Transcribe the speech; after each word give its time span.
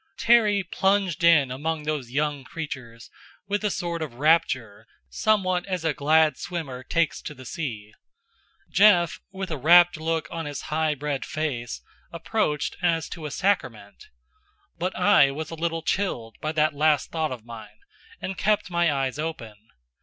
Terry 0.17 0.63
plunged 0.63 1.23
in 1.23 1.51
among 1.51 1.83
those 1.83 2.09
young 2.09 2.43
creatures 2.43 3.11
with 3.47 3.63
a 3.63 3.69
sort 3.69 4.01
of 4.01 4.15
rapture, 4.15 4.87
somewhat 5.11 5.63
as 5.67 5.85
a 5.85 5.93
glad 5.93 6.37
swimmer 6.39 6.81
takes 6.81 7.21
to 7.21 7.35
the 7.35 7.45
sea. 7.45 7.93
Jeff, 8.71 9.21
with 9.31 9.51
a 9.51 9.57
rapt 9.57 9.97
look 9.97 10.27
on 10.31 10.47
his 10.47 10.61
high 10.73 10.95
bred 10.95 11.23
face, 11.23 11.83
approached 12.11 12.75
as 12.81 13.07
to 13.09 13.27
a 13.27 13.29
sacrament. 13.29 14.07
But 14.79 14.95
I 14.95 15.29
was 15.29 15.51
a 15.51 15.53
little 15.53 15.83
chilled 15.83 16.35
by 16.41 16.51
that 16.53 16.73
last 16.73 17.11
thought 17.11 17.31
of 17.31 17.45
mine, 17.45 17.77
and 18.19 18.35
kept 18.39 18.71
my 18.71 18.91
eyes 18.91 19.19
open. 19.19 19.53